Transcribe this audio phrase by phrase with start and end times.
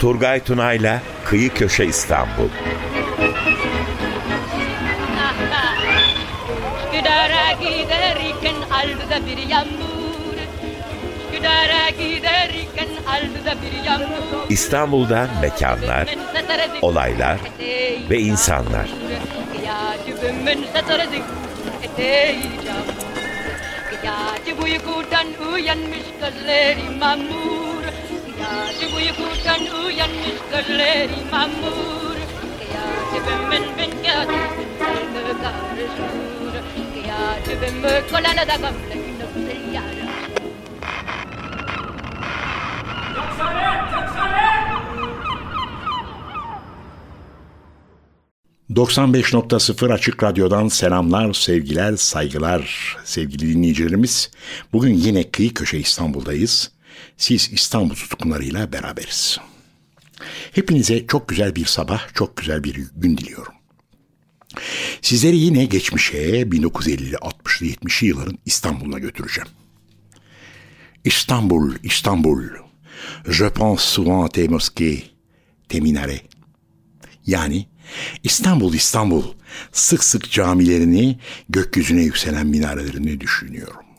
[0.00, 2.48] Turgay Tunay'la Kıyı Köşe İstanbul.
[6.84, 10.36] Üsküdar'a giderken aldı bir yağmur.
[11.32, 14.50] Üsküdar'a giderken aldı bir yağmur.
[14.50, 16.08] İstanbul'dan mekanlar,
[16.82, 17.38] olaylar
[18.10, 18.88] ve insanlar.
[24.02, 27.59] Gece uykudan uyanmış gözleri mamur
[28.50, 32.16] Gece uykudan uyanmış gözleri mamur
[33.12, 33.62] Gece ben
[34.02, 34.38] gece
[34.78, 35.42] karışır
[38.48, 38.94] da gamle
[39.34, 40.10] günü yarım
[48.70, 54.30] 95.0 Açık Radyo'dan selamlar, sevgiler, saygılar sevgili dinleyicilerimiz.
[54.72, 56.70] Bugün yine Kıyı Köşe İstanbul'dayız.
[57.16, 59.38] Siz İstanbul tutkunlarıyla beraberiz.
[60.52, 63.52] Hepinize çok güzel bir sabah, çok güzel bir gün diliyorum.
[65.02, 69.48] Sizleri yine geçmişe 1950'li, 60'lı, 70'li yılların İstanbul'una götüreceğim.
[71.04, 72.42] İstanbul, İstanbul.
[73.28, 75.02] Je pense souvent à tes mosquées,
[75.68, 76.22] tes minarets.
[77.26, 77.66] Yani
[78.24, 79.24] İstanbul, İstanbul.
[79.72, 83.89] Sık sık camilerini, gökyüzüne yükselen minarelerini düşünüyorum.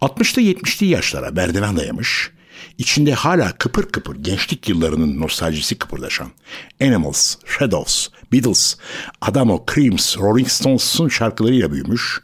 [0.00, 2.30] 60'lı 70'li yaşlara merdiven dayamış,
[2.78, 6.30] içinde hala kıpır kıpır gençlik yıllarının nostaljisi kıpırdaşan
[6.82, 8.76] Animals, Shadows, Beatles,
[9.20, 12.20] Adamo, Creams, Rolling Stones'un şarkılarıyla büyümüş,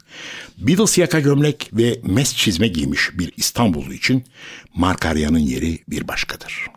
[0.57, 4.25] Beatles yaka gömlek ve mes çizme giymiş bir İstanbullu için
[4.75, 6.67] Markarya'nın yeri bir başkadır.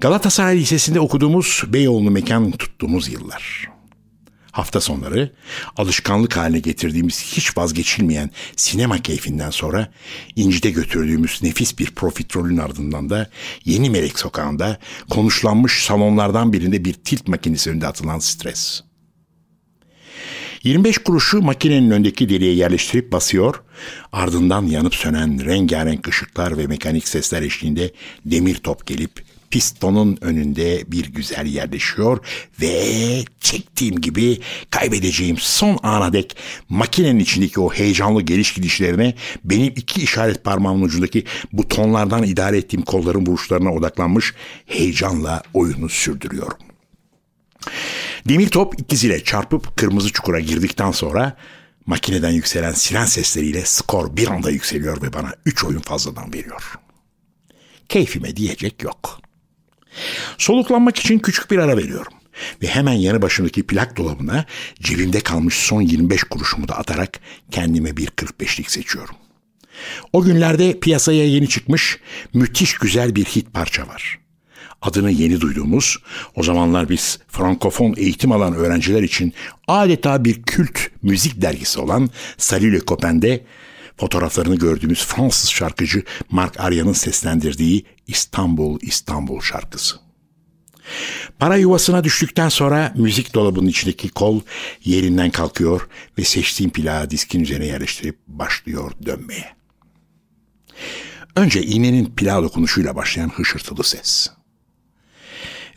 [0.00, 3.73] Galatasaray Lisesi'nde okuduğumuz Beyoğlu mekan tuttuğumuz yıllar.
[4.54, 5.30] Hafta sonları
[5.76, 9.88] alışkanlık haline getirdiğimiz hiç vazgeçilmeyen sinema keyfinden sonra
[10.36, 13.30] İnci'de götürdüğümüz nefis bir profiterolün ardından da
[13.64, 14.78] Yeni Melek Sokağı'nda
[15.10, 18.82] konuşlanmış salonlardan birinde bir tilt makinesi önünde atılan stres.
[20.62, 23.62] 25 kuruşu makinenin öndeki deliğe yerleştirip basıyor,
[24.12, 27.90] ardından yanıp sönen rengarenk ışıklar ve mekanik sesler eşliğinde
[28.24, 32.18] demir top gelip pistonun önünde bir güzel yerleşiyor
[32.60, 32.74] ve
[33.40, 36.36] çektiğim gibi kaybedeceğim son ana dek
[36.68, 43.26] makinenin içindeki o heyecanlı geliş gidişlerine benim iki işaret parmağımın ucundaki butonlardan idare ettiğim kolların
[43.26, 44.34] vuruşlarına odaklanmış
[44.66, 46.58] heyecanla oyunu sürdürüyorum.
[48.28, 51.36] Demir top ikiziyle çarpıp kırmızı çukura girdikten sonra
[51.86, 56.74] makineden yükselen siren sesleriyle skor bir anda yükseliyor ve bana 3 oyun fazladan veriyor.
[57.88, 59.23] Keyfime diyecek yok.
[60.38, 62.12] Soluklanmak için küçük bir ara veriyorum.
[62.62, 64.44] Ve hemen yanı başındaki plak dolabına
[64.80, 69.16] cebimde kalmış son 25 kuruşumu da atarak kendime bir 45'lik seçiyorum.
[70.12, 71.98] O günlerde piyasaya yeni çıkmış
[72.34, 74.18] müthiş güzel bir hit parça var.
[74.82, 75.98] Adını yeni duyduğumuz,
[76.34, 79.32] o zamanlar biz frankofon eğitim alan öğrenciler için
[79.68, 83.44] adeta bir kült müzik dergisi olan Salut Le Copain'de
[83.96, 89.96] fotoğraflarını gördüğümüz Fransız şarkıcı Mark Arya'nın seslendirdiği İstanbul İstanbul şarkısı.
[91.38, 94.40] Para yuvasına düştükten sonra müzik dolabının içindeki kol
[94.84, 95.88] yerinden kalkıyor
[96.18, 99.54] ve seçtiğim plağı diskin üzerine yerleştirip başlıyor dönmeye.
[101.36, 104.30] Önce iğnenin plağı dokunuşuyla başlayan hışırtılı ses.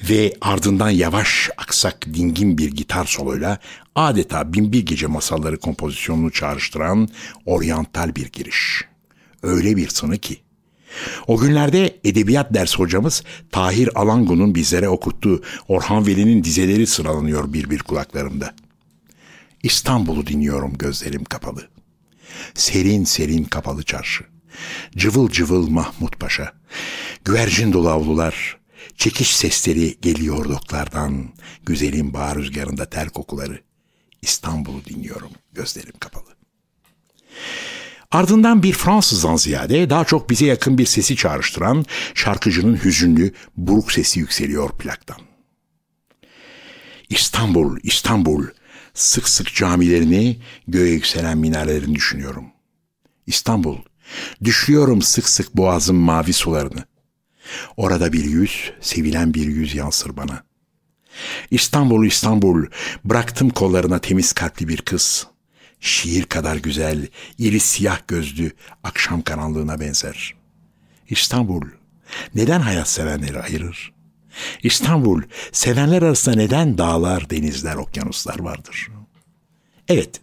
[0.09, 3.59] Ve ardından yavaş, aksak, dingin bir gitar soloyla
[3.95, 7.09] adeta binbir gece masalları kompozisyonunu çağrıştıran
[7.45, 8.85] oryantal bir giriş.
[9.43, 10.39] Öyle bir sını ki
[11.27, 17.79] o günlerde edebiyat ders hocamız Tahir Alangu'nun bizlere okuttuğu Orhan Veli'nin dizeleri sıralanıyor bir bir
[17.79, 18.55] kulaklarımda.
[19.63, 21.67] İstanbul'u dinliyorum gözlerim kapalı.
[22.53, 24.23] Serin serin kapalı çarşı.
[24.97, 26.53] Cıvıl cıvıl Mahmut Paşa.
[27.25, 28.57] Güvercin dolu avlular.
[28.95, 31.29] Çekiş sesleri geliyor doklardan.
[31.65, 33.61] Güzelim bağ rüzgarında ter kokuları.
[34.21, 36.37] İstanbul'u dinliyorum gözlerim kapalı.
[38.11, 44.19] Ardından bir Fransızdan ziyade daha çok bize yakın bir sesi çağrıştıran şarkıcının hüzünlü, buruk sesi
[44.19, 45.17] yükseliyor plaktan.
[47.09, 48.45] İstanbul, İstanbul,
[48.93, 52.45] sık sık camilerini, göğe yükselen minarelerini düşünüyorum.
[53.27, 53.77] İstanbul,
[54.43, 56.85] düşüyorum sık sık boğazın mavi sularını.
[57.77, 60.43] Orada bir yüz, sevilen bir yüz yansır bana.
[61.51, 62.65] İstanbul, İstanbul,
[63.05, 65.37] bıraktım kollarına temiz kalpli bir kız.''
[65.79, 67.07] şiir kadar güzel,
[67.37, 68.51] iri siyah gözlü
[68.83, 70.35] akşam karanlığına benzer.
[71.09, 71.61] İstanbul,
[72.35, 73.93] neden hayat sevenleri ayırır?
[74.63, 75.21] İstanbul,
[75.51, 78.87] sevenler arasında neden dağlar, denizler, okyanuslar vardır?
[79.87, 80.21] Evet,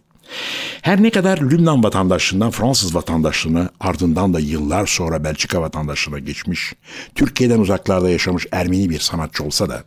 [0.81, 6.73] Her ne kadar Lübnan vatandaşlığından Fransız vatandaşlığına ardından da yıllar sonra Belçika vatandaşlığına geçmiş,
[7.15, 9.83] Türkiye'den uzaklarda yaşamış Ermeni bir sanatçı olsa da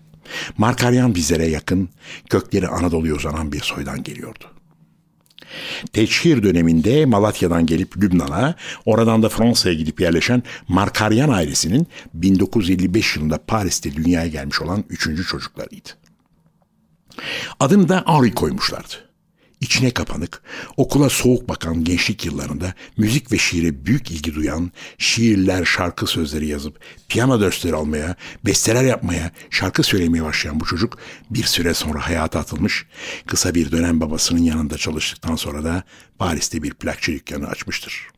[0.58, 1.88] Markaryan bizlere yakın,
[2.30, 4.44] kökleri Anadolu'ya uzanan bir soydan geliyordu.
[5.92, 13.96] Teçhir döneminde Malatya'dan gelip Lübnan'a, oradan da Fransa'ya gidip yerleşen Markaryan ailesinin 1955 yılında Paris'te
[13.96, 15.88] dünyaya gelmiş olan üçüncü çocuklarıydı.
[17.60, 19.07] Adını da Henri koymuşlardı
[19.60, 20.42] içine kapanık,
[20.76, 26.80] okula soğuk bakan gençlik yıllarında müzik ve şiire büyük ilgi duyan, şiirler, şarkı sözleri yazıp
[27.08, 30.98] piyano dersleri almaya, besteler yapmaya, şarkı söylemeye başlayan bu çocuk
[31.30, 32.86] bir süre sonra hayata atılmış,
[33.26, 35.82] kısa bir dönem babasının yanında çalıştıktan sonra da
[36.18, 38.08] Paris'te bir plakçı dükkanı açmıştır.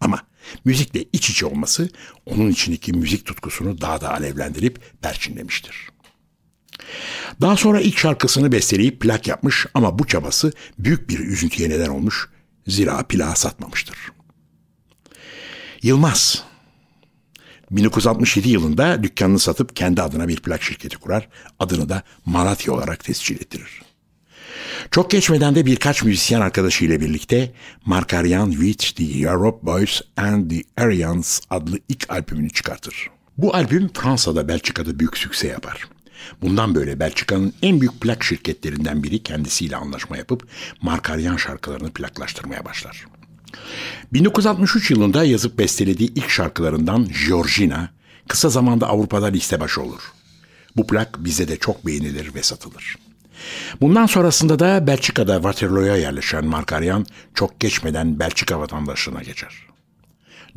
[0.00, 0.22] Ama
[0.64, 1.88] müzikle iç içe olması
[2.26, 5.88] onun içindeki müzik tutkusunu daha da alevlendirip perçinlemiştir.
[7.40, 12.28] Daha sonra ilk şarkısını besteleyip plak yapmış ama bu çabası büyük bir üzüntüye neden olmuş.
[12.66, 13.98] Zira plağı satmamıştır.
[15.82, 16.44] Yılmaz
[17.70, 21.28] 1967 yılında dükkanını satıp kendi adına bir plak şirketi kurar.
[21.58, 23.82] Adını da Malatya olarak tescil ettirir.
[24.90, 27.52] Çok geçmeden de birkaç müzisyen arkadaşıyla birlikte
[27.84, 33.10] Markaryan with the Europe Boys and the Aryans adlı ilk albümünü çıkartır.
[33.38, 35.88] Bu albüm Fransa'da Belçika'da büyük sükse yapar.
[36.42, 40.48] Bundan böyle Belçika'nın en büyük plak şirketlerinden biri kendisiyle anlaşma yapıp
[40.82, 43.06] Markaryan şarkılarını plaklaştırmaya başlar.
[44.12, 47.90] 1963 yılında yazıp bestelediği ilk şarkılarından Georgina
[48.28, 50.12] kısa zamanda Avrupa'da liste başı olur.
[50.76, 52.96] Bu plak bize de çok beğenilir ve satılır.
[53.80, 59.65] Bundan sonrasında da Belçika'da Waterloo'ya yerleşen Markaryan çok geçmeden Belçika vatandaşlığına geçer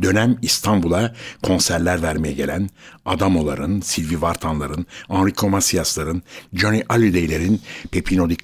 [0.02, 2.70] dönem İstanbul'a konserler vermeye gelen
[3.06, 6.24] Adamoların, Sylvie Vartanların, Enrico Macias'ların,
[6.54, 7.62] Johnny Hallyday'lerin,
[7.92, 8.38] Pepino Di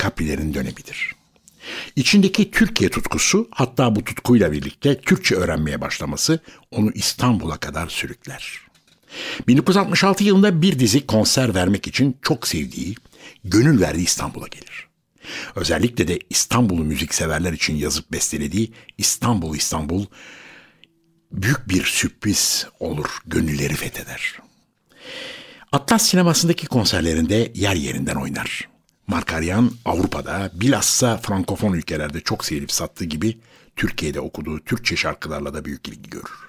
[0.54, 1.16] dönemidir.
[1.96, 6.40] İçindeki Türkiye tutkusu hatta bu tutkuyla birlikte Türkçe öğrenmeye başlaması
[6.72, 8.60] onu İstanbul'a kadar sürükler.
[9.48, 12.96] 1966 yılında bir dizi konser vermek için çok sevdiği,
[13.44, 14.88] gönül verdiği İstanbul'a gelir.
[15.56, 20.06] Özellikle de İstanbul'u müzikseverler için yazıp bestelediği İstanbul İstanbul
[21.36, 24.40] büyük bir sürpriz olur, gönülleri fetheder.
[25.72, 28.70] Atlas sinemasındaki konserlerinde yer yerinden oynar.
[29.08, 33.38] Markaryan Avrupa'da bilhassa Frankofon ülkelerde çok sevilip sattığı gibi
[33.76, 36.46] Türkiye'de okuduğu Türkçe şarkılarla da büyük ilgi görür.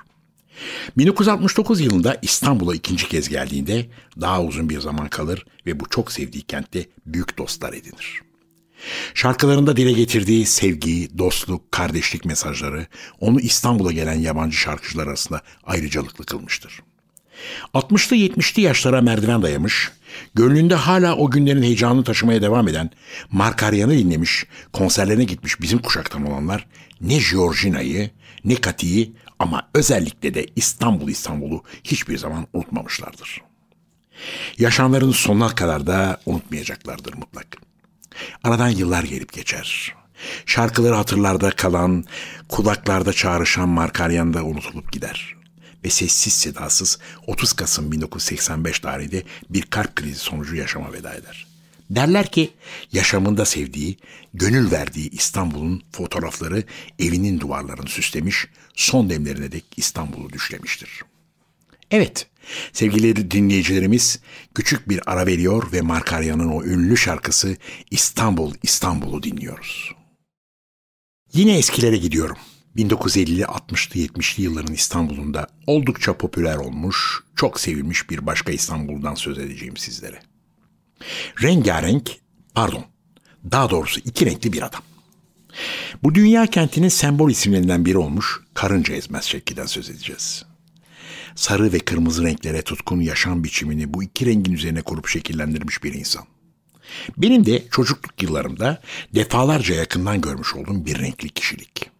[0.96, 3.86] 1969 yılında İstanbul'a ikinci kez geldiğinde
[4.20, 8.25] daha uzun bir zaman kalır ve bu çok sevdiği kentte büyük dostlar edinir.
[9.14, 12.86] Şarkılarında dile getirdiği sevgi, dostluk, kardeşlik mesajları
[13.20, 16.82] onu İstanbul'a gelen yabancı şarkıcılar arasında ayrıcalıklı kılmıştır.
[17.74, 19.92] 60'lı 70'li yaşlara merdiven dayamış,
[20.34, 22.90] gönlünde hala o günlerin heyecanını taşımaya devam eden,
[23.30, 26.66] Markaryan'ı dinlemiş, konserlerine gitmiş bizim kuşaktan olanlar
[27.00, 28.10] ne Georgina'yı
[28.44, 33.42] ne Kati'yi ama özellikle de İstanbul İstanbul'u hiçbir zaman unutmamışlardır.
[34.58, 37.46] Yaşamlarının sonuna kadar da unutmayacaklardır mutlak.
[38.44, 39.94] Aradan yıllar gelip geçer.
[40.46, 42.04] Şarkıları hatırlarda kalan,
[42.48, 45.36] kulaklarda çağrışan Markaryan da unutulup gider.
[45.84, 51.46] Ve sessiz sedasız 30 Kasım 1985 tarihinde bir kalp krizi sonucu yaşama veda eder.
[51.90, 52.50] Derler ki
[52.92, 53.98] yaşamında sevdiği,
[54.34, 56.64] gönül verdiği İstanbul'un fotoğrafları
[56.98, 61.02] evinin duvarlarını süslemiş, son demlerine dek İstanbul'u düşlemiştir.
[61.90, 62.26] Evet,
[62.72, 64.20] Sevgili dinleyicilerimiz
[64.54, 67.56] küçük bir ara veriyor ve Markarya'nın o ünlü şarkısı
[67.90, 69.92] İstanbul İstanbul'u dinliyoruz.
[71.32, 72.36] Yine eskilere gidiyorum.
[72.76, 79.76] 1950'li 60'lı 70'li yılların İstanbul'unda oldukça popüler olmuş, çok sevilmiş bir başka İstanbul'dan söz edeceğim
[79.76, 80.20] sizlere.
[81.42, 82.10] Rengarenk,
[82.54, 82.84] pardon,
[83.50, 84.82] daha doğrusu iki renkli bir adam.
[86.02, 90.44] Bu dünya kentinin sembol isimlerinden biri olmuş Karınca Ezmez Şekli'den söz edeceğiz
[91.36, 96.24] sarı ve kırmızı renklere tutkun yaşam biçimini bu iki rengin üzerine kurup şekillendirmiş bir insan.
[97.16, 98.82] Benim de çocukluk yıllarımda
[99.14, 101.90] defalarca yakından görmüş olduğum bir renkli kişilik.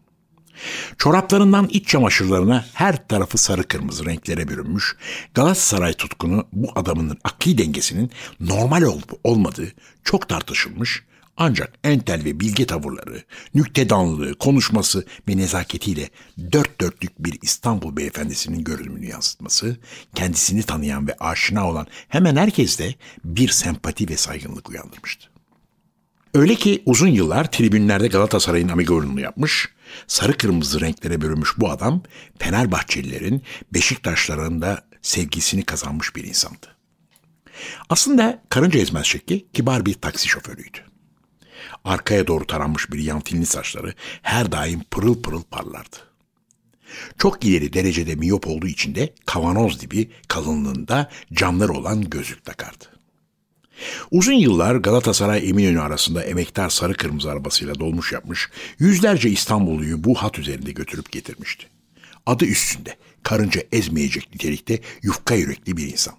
[0.99, 4.97] Çoraplarından iç çamaşırlarına her tarafı sarı kırmızı renklere bürünmüş,
[5.35, 9.73] Galatasaray tutkunu bu adamın akli dengesinin normal olup olmadığı
[10.05, 11.03] çok tartışılmış
[11.37, 13.23] ancak entel ve bilge tavırları,
[13.55, 16.11] nüktedanlığı, konuşması ve nezaketiyle
[16.53, 19.77] dört dörtlük bir İstanbul beyefendisinin görünümünü yansıtması,
[20.15, 25.29] kendisini tanıyan ve aşina olan hemen herkeste bir sempati ve saygınlık uyandırmıştı.
[26.35, 29.69] Öyle ki uzun yıllar tribünlerde Galatasaray'ın amigurunu yapmış,
[30.07, 32.03] sarı kırmızı renklere bürünmüş bu adam
[32.39, 36.77] Fenerbahçelilerin Beşiktaşların da sevgisini kazanmış bir insandı.
[37.89, 40.79] Aslında karınca ezmez şekli kibar bir taksi şoförüydü.
[41.85, 45.97] Arkaya doğru taranmış bir yantilli saçları her daim pırıl pırıl parlardı.
[47.19, 52.85] Çok ileri derecede miyop olduğu için de kavanoz gibi kalınlığında camları olan gözlük takardı.
[54.11, 58.49] Uzun yıllar Galatasaray Eminönü arasında emektar sarı kırmızı arabasıyla dolmuş yapmış,
[58.79, 61.67] yüzlerce İstanbulluyu bu hat üzerinde götürüp getirmişti.
[62.27, 66.15] Adı üstünde, karınca ezmeyecek nitelikte yufka yürekli bir insan.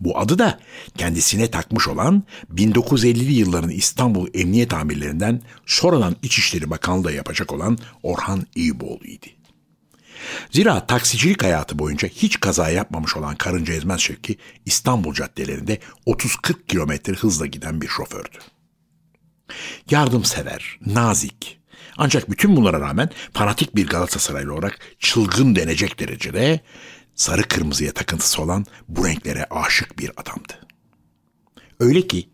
[0.00, 0.58] Bu adı da
[0.98, 2.22] kendisine takmış olan
[2.54, 9.26] 1950'li yılların İstanbul Emniyet Amirlerinden sonradan İçişleri Bakanlığı yapacak olan Orhan İyiboğlu'ydu.
[10.50, 17.12] Zira taksicilik hayatı boyunca hiç kaza yapmamış olan Karınca Ezmez Şevki İstanbul caddelerinde 30-40 kilometre
[17.12, 18.38] hızla giden bir şofördü.
[19.90, 21.60] Yardımsever, nazik,
[21.96, 26.60] ancak bütün bunlara rağmen fanatik bir Galatasaraylı olarak çılgın denecek derecede
[27.16, 30.52] sarı kırmızıya takıntısı olan bu renklere aşık bir adamdı.
[31.80, 32.28] Öyle ki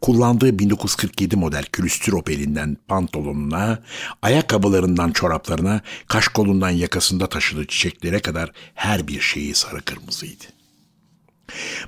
[0.00, 3.82] kullandığı 1947 model külüstür opelinden pantolonuna,
[4.22, 10.44] ayakkabılarından çoraplarına, kaş kolundan yakasında taşıdığı çiçeklere kadar her bir şeyi sarı kırmızıydı.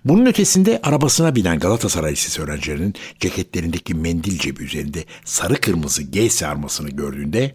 [0.05, 6.91] Bunun ötesinde arabasına binen Galatasaray Lisesi öğrencilerinin ceketlerindeki mendil cebi üzerinde sarı kırmızı G sarmasını
[6.91, 7.55] gördüğünde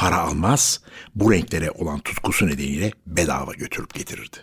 [0.00, 0.80] para almaz,
[1.14, 4.36] bu renklere olan tutkusu nedeniyle bedava götürüp getirirdi.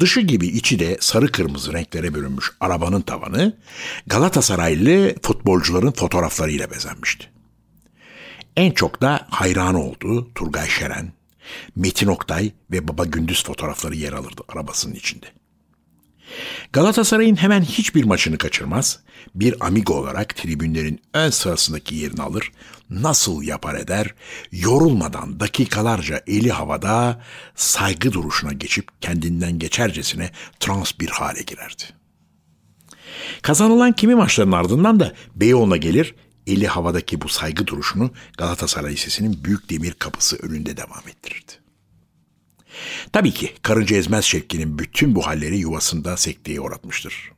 [0.00, 3.56] Dışı gibi içi de sarı kırmızı renklere bölünmüş arabanın tavanı
[4.06, 7.30] Galatasaraylı futbolcuların fotoğraflarıyla bezenmişti.
[8.56, 11.12] En çok da hayranı olduğu Turgay Şeren,
[11.76, 15.26] Metin Oktay ve Baba Gündüz fotoğrafları yer alırdı arabasının içinde.
[16.72, 19.00] Galatasaray'ın hemen hiçbir maçını kaçırmaz,
[19.34, 22.52] bir amigo olarak tribünlerin ön sırasındaki yerini alır,
[22.90, 24.14] nasıl yapar eder,
[24.52, 27.22] yorulmadan dakikalarca eli havada
[27.54, 30.30] saygı duruşuna geçip kendinden geçercesine
[30.60, 31.82] trans bir hale girerdi.
[33.42, 36.14] Kazanılan kimi maçların ardından da Beyoğlu'na gelir,
[36.46, 41.52] eli havadaki bu saygı duruşunu Galatasaray Lisesi'nin büyük demir kapısı önünde devam ettirirdi.
[43.12, 47.32] Tabii ki karınca ezmez şevkinin bütün bu halleri yuvasında sekteye uğratmıştır.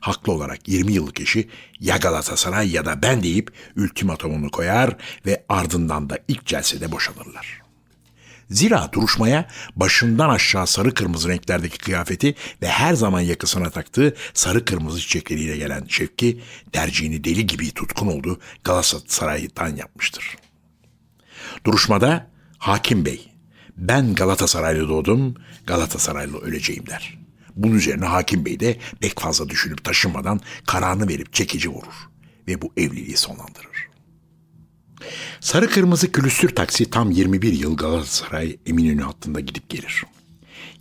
[0.00, 1.48] Haklı olarak 20 yıllık eşi
[1.80, 4.96] ya Galatasaray ya da ben deyip ultimatomunu koyar
[5.26, 7.64] ve ardından da ilk celsede boşanırlar.
[8.50, 15.00] Zira duruşmaya başından aşağı sarı kırmızı renklerdeki kıyafeti ve her zaman yakasına taktığı sarı kırmızı
[15.00, 16.40] çiçekleriyle gelen Şevki
[16.72, 20.36] tercihini deli gibi tutkun oldu Galatasaray'dan yapmıştır.
[21.66, 23.33] Duruşmada Hakim Bey
[23.76, 25.34] ben Galatasaraylı doğdum,
[25.66, 27.18] Galatasaraylı öleceğim der.
[27.56, 32.08] Bunun üzerine hakim bey de pek fazla düşünüp taşınmadan kararını verip çekici vurur
[32.48, 33.88] ve bu evliliği sonlandırır.
[35.40, 40.04] Sarı kırmızı külüstür taksi tam 21 yıl Galatasaray Eminönü hattında gidip gelir.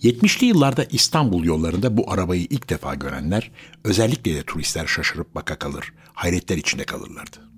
[0.03, 3.51] 70'li yıllarda İstanbul yollarında bu arabayı ilk defa görenler
[3.83, 7.52] özellikle de turistler şaşırıp baka kalır, hayretler içinde kalırlardı.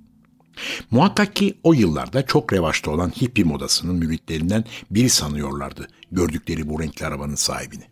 [0.91, 7.05] Muhakkak ki o yıllarda çok revaçta olan hippie modasının müritlerinden biri sanıyorlardı gördükleri bu renkli
[7.05, 7.83] arabanın sahibini.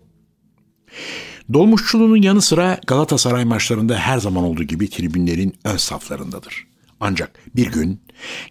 [1.53, 6.67] Dolmuşçuluğunun yanı sıra Galatasaray maçlarında her zaman olduğu gibi tribünlerin ön saflarındadır.
[6.99, 8.01] Ancak bir gün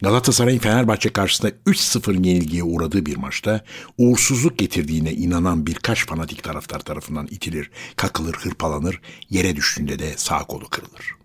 [0.03, 3.65] Galatasaray'ın Fenerbahçe karşısında 3-0 yenilgiye uğradığı bir maçta
[3.99, 9.01] uğursuzluk getirdiğine inanan birkaç fanatik taraftar tarafından itilir, kakılır, hırpalanır,
[9.31, 11.22] yere düştüğünde de sağ kolu kırılır.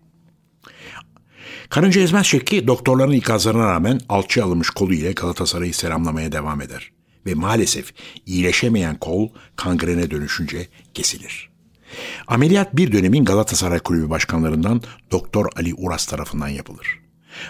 [1.68, 6.92] Karınca ezmez şekli doktorların ikazlarına rağmen alçı alınmış kolu ile Galatasaray'ı selamlamaya devam eder.
[7.26, 7.94] Ve maalesef
[8.26, 11.50] iyileşemeyen kol kangrene dönüşünce kesilir.
[12.26, 16.98] Ameliyat bir dönemin Galatasaray Kulübü başkanlarından Doktor Ali Uras tarafından yapılır.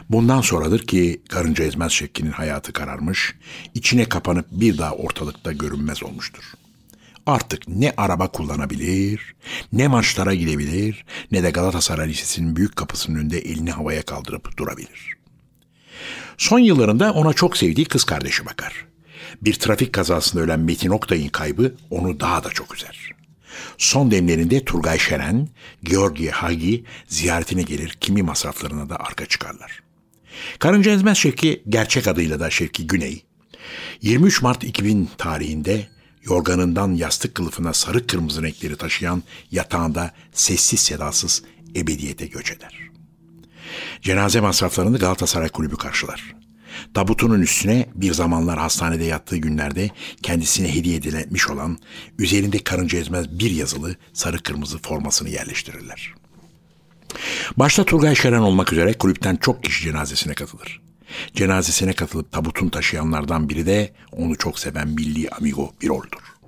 [0.08, 3.34] Bundan sonradır ki Karınca Ezmez Şekki'nin hayatı kararmış,
[3.75, 6.44] içine kapanıp bir daha ortalıkta görünmez olmuştur
[7.28, 9.35] artık ne araba kullanabilir,
[9.73, 15.16] ne maçlara gidebilir, ne de Galatasaray Lisesi'nin büyük kapısının önünde elini havaya kaldırıp durabilir.
[16.38, 18.87] Son yıllarında ona çok sevdiği kız kardeşi bakar.
[19.42, 23.12] Bir trafik kazasında ölen Metin Oktay'ın kaybı onu daha da çok üzer.
[23.78, 25.49] Son demlerinde Turgay Şeren,
[25.82, 29.82] Georgi Hagi ziyaretine gelir, kimi masraflarına da arka çıkarlar.
[30.58, 33.23] Karınca Ezmez Şevki, gerçek adıyla da Şevki Güney,
[34.02, 35.88] 23 Mart 2000 tarihinde
[36.30, 41.42] yorganından yastık kılıfına sarı kırmızı renkleri taşıyan yatağında sessiz sedasız
[41.76, 42.78] ebediyete göç eder.
[44.02, 46.35] Cenaze masraflarını Galatasaray Kulübü karşılar.
[46.94, 49.90] Tabutunun üstüne bir zamanlar hastanede yattığı günlerde
[50.23, 51.78] kendisine hediye edilmiş olan
[52.18, 56.14] üzerinde karınca ezmez bir yazılı sarı kırmızı formasını yerleştirirler.
[57.56, 60.88] Başta Turgay Şeren olmak üzere kulüpten çok kişi cenazesine katılır.
[61.35, 66.38] Cenazesine katılıp tabutun taşıyanlardan biri de onu çok seven milli amigo Birol'dur.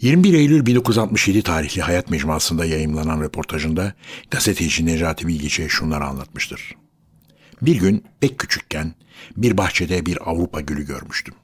[0.00, 3.94] 21 Eylül 1967 tarihli Hayat Mecmuası'nda yayımlanan röportajında
[4.30, 6.76] gazeteci Necati Bilgiç'e şunları anlatmıştır.
[7.62, 8.94] Bir gün pek küçükken
[9.36, 11.34] bir bahçede bir Avrupa gülü görmüştüm.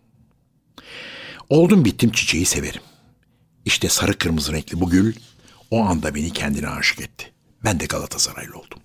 [1.48, 2.82] Oldum bittim çiçeği severim.
[3.64, 5.14] İşte sarı kırmızı renkli bu gül
[5.70, 7.32] o anda beni kendine aşık etti.
[7.64, 8.78] Ben de Galatasaraylı oldum.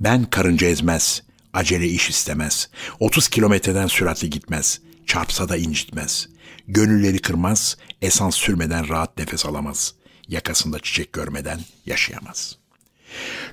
[0.00, 1.22] Ben karınca ezmez,
[1.54, 2.68] acele iş istemez,
[3.00, 6.28] 30 kilometreden süratli gitmez, çarpsa da incitmez.
[6.68, 9.94] Gönülleri kırmaz, esans sürmeden rahat nefes alamaz.
[10.28, 12.58] Yakasında çiçek görmeden yaşayamaz.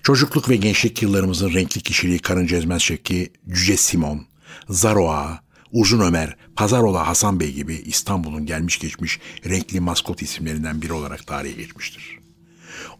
[0.03, 4.27] Çocukluk ve gençlik yıllarımızın renkli kişiliği karınca ezmez şekli Cüce Simon,
[4.69, 11.27] Zaroa, Uzun Ömer, Pazarola Hasan Bey gibi İstanbul'un gelmiş geçmiş renkli maskot isimlerinden biri olarak
[11.27, 12.20] tarihe geçmiştir.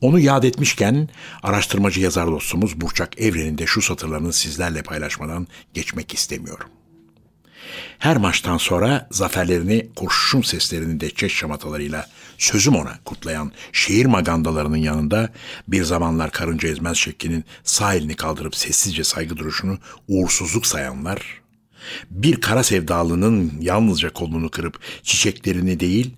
[0.02, 1.10] Onu yad etmişken
[1.44, 6.68] araştırmacı yazar dostumuz Burçak Evren'in de şu satırlarını sizlerle paylaşmadan geçmek istemiyorum.
[8.00, 12.08] Her maçtan sonra zaferlerini kurşun seslerinin de çeş şamatalarıyla
[12.38, 15.30] sözüm ona kutlayan şehir magandalarının yanında
[15.68, 21.42] bir zamanlar karınca ezmez şeklinin sağ elini kaldırıp sessizce saygı duruşunu uğursuzluk sayanlar,
[22.10, 26.16] bir kara sevdalının yalnızca kolunu kırıp çiçeklerini değil,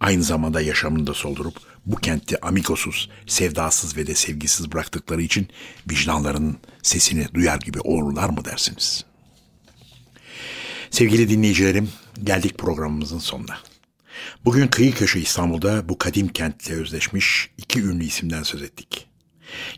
[0.00, 1.54] aynı zamanda yaşamını da soldurup
[1.86, 5.48] bu kentti amigosuz, sevdasız ve de sevgisiz bıraktıkları için
[5.90, 9.04] vicdanlarının sesini duyar gibi olurlar mı dersiniz?
[10.90, 11.88] Sevgili dinleyicilerim,
[12.24, 13.58] geldik programımızın sonuna.
[14.44, 19.08] Bugün kıyı köşe İstanbul'da bu kadim kentle özleşmiş iki ünlü isimden söz ettik.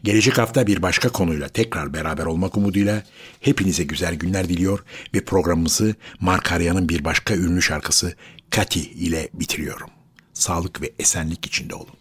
[0.04, 3.02] Gelecek hafta bir başka konuyla tekrar beraber olmak umuduyla
[3.40, 4.84] hepinize güzel günler diliyor
[5.14, 8.14] ve programımızı Mark Arya'nın bir başka ünlü şarkısı
[8.50, 9.90] Kati ile bitiriyorum.
[10.40, 11.99] Sağlık ve esenlik içinde olun.